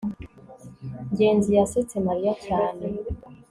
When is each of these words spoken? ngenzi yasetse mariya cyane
ngenzi 1.11 1.49
yasetse 1.57 1.95
mariya 2.07 2.33
cyane 2.45 2.85